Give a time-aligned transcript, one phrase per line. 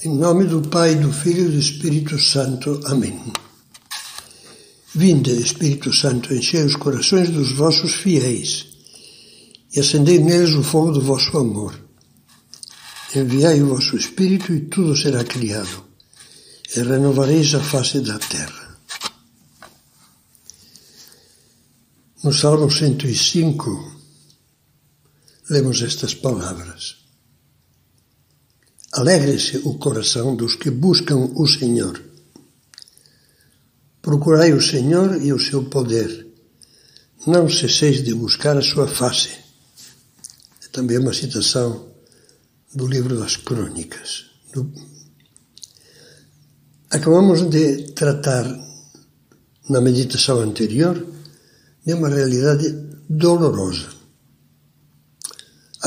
[0.00, 2.80] Em nome do Pai, do Filho e do Espírito Santo.
[2.84, 3.20] Amém.
[4.94, 8.68] Vinde, Espírito Santo, enchei os corações dos vossos fiéis
[9.74, 11.74] e acendei neles o fogo do vosso amor.
[13.12, 15.84] Enviai o vosso Espírito e tudo será criado,
[16.76, 18.78] e renovareis a face da terra.
[22.22, 24.00] No Salmo 105,
[25.50, 27.07] lemos estas palavras.
[28.92, 32.02] Alegre-se o coração dos que buscam o Senhor.
[34.00, 36.26] Procurai o Senhor e o seu poder.
[37.26, 39.30] Não cesseis de buscar a sua face.
[40.64, 41.92] É também uma citação
[42.74, 44.26] do livro das Crônicas.
[44.54, 44.72] Do...
[46.90, 48.46] Acabamos de tratar
[49.68, 51.06] na meditação anterior
[51.84, 52.70] de uma realidade
[53.08, 53.97] dolorosa.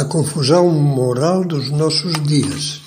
[0.02, 2.82] A confusão moral dos nossos dias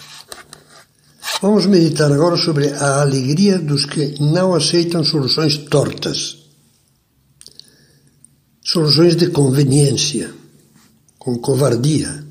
[1.41, 6.39] Vamos meditar agora sobre a alegria dos que não aceitam soluções tortas,
[8.65, 10.35] soluções de conveniência,
[11.17, 12.25] com covardia,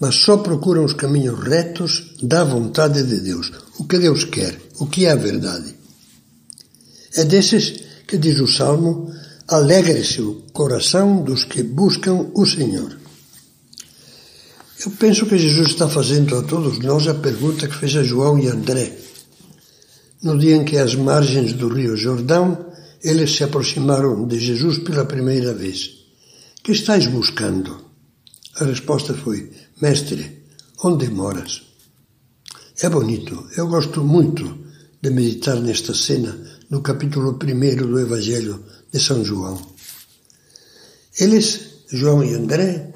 [0.00, 4.86] mas só procuram os caminhos retos da vontade de Deus, o que Deus quer, o
[4.86, 5.74] que é a verdade.
[7.14, 7.74] É desses
[8.06, 9.12] que diz o Salmo:
[9.48, 13.05] alegre-se o coração dos que buscam o Senhor.
[14.84, 18.38] Eu penso que Jesus está fazendo a todos nós a pergunta que fez a João
[18.38, 18.98] e André.
[20.22, 25.06] No dia em que, às margens do rio Jordão, eles se aproximaram de Jesus pela
[25.06, 25.92] primeira vez.
[26.62, 27.86] Que estáis buscando?
[28.56, 30.44] A resposta foi: Mestre,
[30.82, 31.62] onde moras?
[32.82, 33.48] É bonito.
[33.56, 34.58] Eu gosto muito
[35.00, 36.38] de meditar nesta cena
[36.68, 39.58] no capítulo 1 do Evangelho de São João.
[41.18, 41.60] Eles,
[41.90, 42.92] João e André,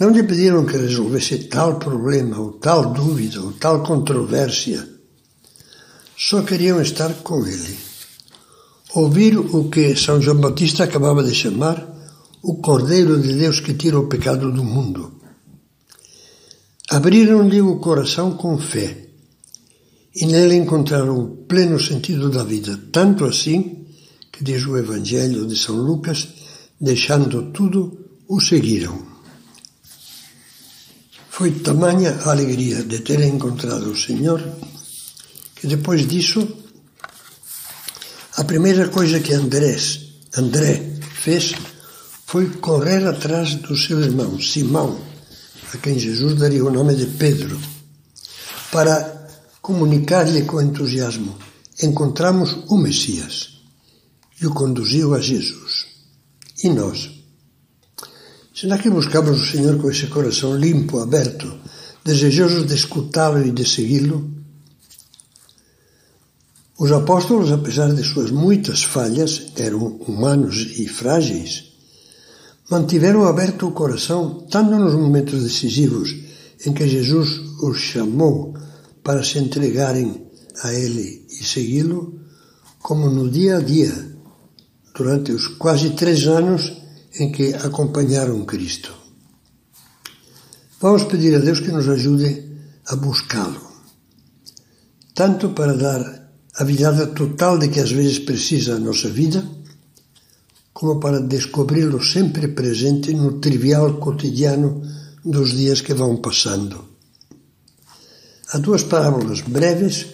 [0.00, 4.88] não lhe pediram que resolvesse tal problema, ou tal dúvida, ou tal controvérsia.
[6.16, 7.76] Só queriam estar com ele.
[8.94, 11.92] Ouvir o que São João Batista acabava de chamar
[12.42, 15.12] o Cordeiro de Deus que tira o pecado do mundo.
[16.90, 19.08] Abriram-lhe o coração com fé
[20.14, 23.86] e nele encontraram o pleno sentido da vida, tanto assim
[24.30, 26.28] que, diz o Evangelho de São Lucas,
[26.80, 27.98] deixando tudo,
[28.28, 29.11] o seguiram.
[31.34, 34.38] Foi tamanha a alegria de ter encontrado o Senhor
[35.56, 36.46] que depois disso
[38.36, 41.54] a primeira coisa que Andrés, André fez
[42.26, 45.00] foi correr atrás do seu irmão Simão,
[45.72, 47.58] a quem Jesus daria o nome de Pedro,
[48.70, 49.26] para
[49.62, 51.38] comunicar-lhe com entusiasmo:
[51.82, 53.58] encontramos o Messias.
[54.38, 55.86] E o conduziu a Jesus.
[56.62, 57.21] E nós?
[58.62, 61.52] Será que buscamos o Senhor com esse coração limpo, aberto,
[62.04, 64.30] desejosos de escutá-lo e de segui-lo?
[66.78, 71.72] Os apóstolos, apesar de suas muitas falhas, eram humanos e frágeis,
[72.70, 76.14] mantiveram aberto o coração tanto nos momentos decisivos
[76.64, 78.54] em que Jesus os chamou
[79.02, 80.24] para se entregarem
[80.62, 82.20] a Ele e segui-lo,
[82.78, 83.92] como no dia a dia,
[84.94, 86.80] durante os quase três anos
[87.18, 88.92] em que acompanharam Cristo.
[90.80, 92.50] Vamos pedir a Deus que nos ajude
[92.86, 93.60] a buscá-lo,
[95.14, 96.02] tanto para dar
[96.56, 99.46] a virada total de que às vezes precisa a nossa vida,
[100.72, 104.82] como para descobri-lo sempre presente no trivial cotidiano
[105.24, 106.84] dos dias que vão passando.
[108.52, 110.06] Há duas parábolas breves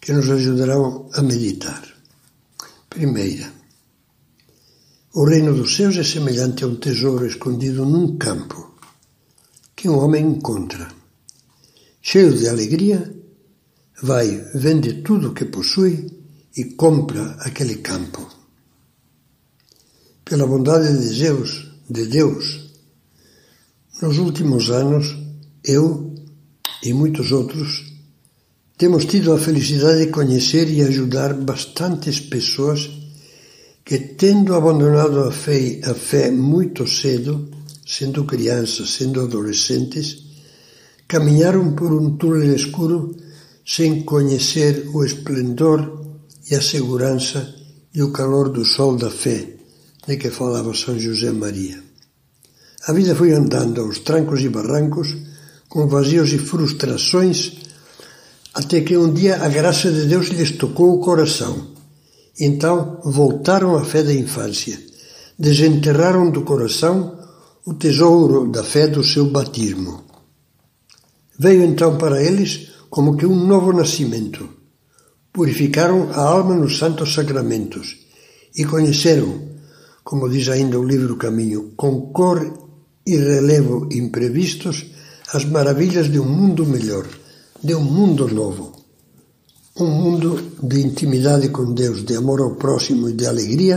[0.00, 1.82] que nos ajudarão a meditar.
[2.88, 3.59] Primeira,
[5.12, 8.74] o reino dos céus é semelhante a um tesouro escondido num campo
[9.74, 10.88] que um homem encontra.
[12.00, 13.12] Cheio de alegria,
[14.02, 16.06] vai, vende tudo o que possui
[16.56, 18.28] e compra aquele campo.
[20.24, 22.70] Pela bondade de Deus, de Deus,
[24.00, 25.16] nos últimos anos,
[25.64, 26.14] eu
[26.84, 27.90] e muitos outros
[28.78, 32.88] temos tido a felicidade de conhecer e ajudar bastantes pessoas
[33.90, 37.50] que, tendo abandonado a fé, a fé muito cedo,
[37.84, 40.26] sendo crianças, sendo adolescentes,
[41.08, 43.16] caminharam por um túnel escuro
[43.66, 46.06] sem conhecer o esplendor
[46.48, 47.52] e a segurança
[47.92, 49.56] e o calor do sol da fé
[50.06, 51.82] de que falava São José Maria.
[52.86, 55.16] A vida foi andando aos trancos e barrancos,
[55.68, 57.54] com vazios e frustrações,
[58.54, 61.79] até que um dia a graça de Deus lhes tocou o coração
[62.40, 64.80] então voltaram à fé da infância,
[65.38, 67.18] desenterraram do coração
[67.66, 70.02] o tesouro da fé do seu batismo.
[71.38, 74.48] Veio então para eles como que um novo nascimento.
[75.32, 77.98] Purificaram a alma nos santos sacramentos
[78.56, 79.42] e conheceram,
[80.02, 82.52] como diz ainda o livro Caminho, com cor
[83.06, 84.86] e relevo imprevistos,
[85.32, 87.06] as maravilhas de um mundo melhor,
[87.62, 88.79] de um mundo novo.
[89.80, 93.76] Um mundo de intimidade com Deus, de amor ao próximo e de alegria,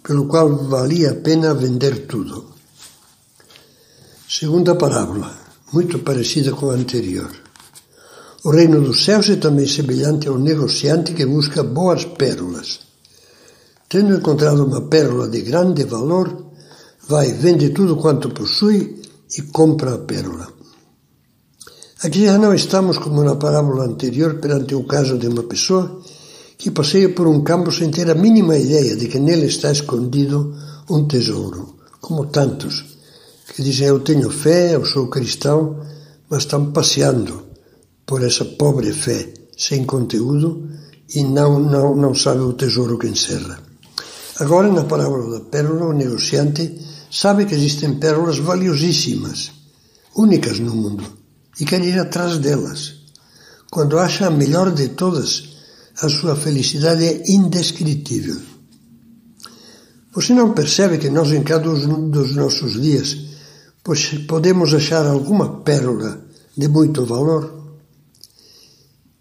[0.00, 2.54] pelo qual valia a pena vender tudo.
[4.28, 5.36] Segunda parábola,
[5.72, 7.32] muito parecida com a anterior.
[8.44, 12.78] O reino dos céus é também semelhante ao negociante que busca boas pérolas.
[13.88, 16.46] Tendo encontrado uma pérola de grande valor,
[17.08, 19.02] vai, vende tudo quanto possui
[19.36, 20.53] e compra a pérola.
[22.02, 26.00] Aqui já não estamos, como na parábola anterior, perante o caso de uma pessoa
[26.58, 30.54] que passeia por um campo sem ter a mínima ideia de que nele está escondido
[30.90, 32.94] um tesouro, como tantos
[33.54, 35.78] que dizem eu tenho fé, eu sou cristão,
[36.28, 37.44] mas estão passeando
[38.04, 40.68] por essa pobre fé sem conteúdo
[41.14, 43.60] e não, não, não sabe o tesouro que encerra.
[44.40, 46.76] Agora, na parábola da pérola, o negociante
[47.10, 49.52] sabe que existem pérolas valiosíssimas,
[50.16, 51.04] únicas no mundo,
[51.60, 52.94] e quer ir atrás delas.
[53.70, 55.54] Quando acha a melhor de todas,
[56.00, 58.40] a sua felicidade é indescritível.
[60.14, 63.16] Você não percebe que nós, em cada um dos nossos dias,
[64.28, 66.24] podemos achar alguma pérola
[66.56, 67.52] de muito valor?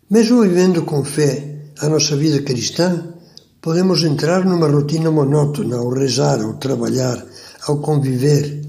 [0.09, 3.13] Mesmo vivendo com fé a nossa vida cristã,
[3.59, 7.25] podemos entrar numa rotina monótona ao rezar, ao trabalhar,
[7.68, 8.62] ao conviver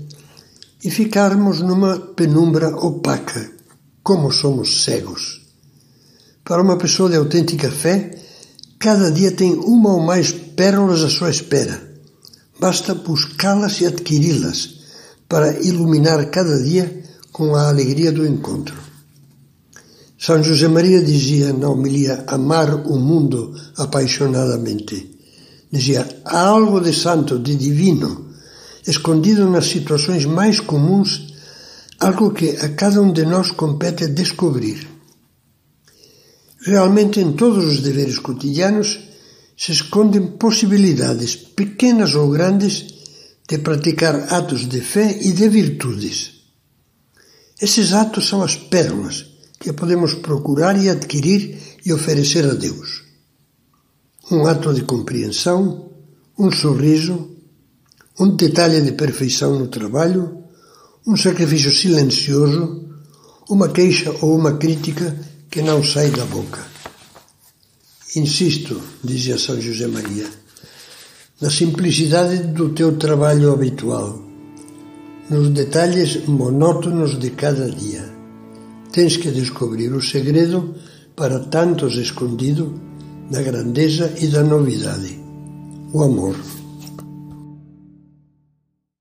[0.83, 3.51] e ficarmos numa penumbra opaca,
[4.05, 5.41] como somos cegos.
[6.45, 8.17] Para uma pessoa de autêntica fé,
[8.79, 11.83] cada dia tem uma ou mais pérolas à sua espera.
[12.61, 14.75] Basta buscá-las e adquiri-las
[15.27, 17.03] para iluminar cada dia
[17.33, 18.77] com a alegria do encontro.
[20.19, 25.19] São José Maria dizia na homilia Amar o mundo apaixonadamente.
[25.73, 28.27] Dizia: há algo de santo, de divino,
[28.87, 31.34] escondido nas situações mais comuns,
[32.01, 34.89] algo que a cada um de nós compete descobrir.
[36.61, 38.99] Realmente, em todos os deveres cotidianos
[39.57, 42.87] se escondem possibilidades, pequenas ou grandes,
[43.49, 46.33] de praticar atos de fé e de virtudes.
[47.61, 49.27] Esses atos são as pérolas
[49.61, 53.05] que podemos procurar e adquirir e oferecer a Deus.
[54.31, 55.91] Um ato de compreensão,
[56.39, 57.31] um sorriso,
[58.19, 60.44] um detalhe de perfeição no trabalho,
[61.07, 62.83] um sacrifício silencioso,
[63.49, 65.15] uma queixa ou uma crítica
[65.51, 66.65] que não sai da boca.
[68.17, 70.27] Insisto, dizia São José Maria,
[71.41, 74.23] na simplicidade do teu trabalho habitual,
[75.29, 78.13] nos detalhes monótonos de cada dia.
[78.91, 80.75] Tens que descobrir o segredo
[81.15, 82.81] para tantos escondido
[83.31, 85.19] da grandeza e da novidade,
[85.93, 86.37] o amor.